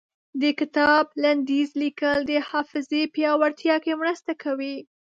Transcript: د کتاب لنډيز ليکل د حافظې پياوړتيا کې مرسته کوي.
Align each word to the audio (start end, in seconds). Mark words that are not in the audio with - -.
د 0.41 0.43
کتاب 0.59 1.05
لنډيز 1.23 1.69
ليکل 1.83 2.17
د 2.25 2.31
حافظې 2.49 3.03
پياوړتيا 3.13 3.75
کې 3.83 3.93
مرسته 4.01 4.31
کوي. 4.43 4.75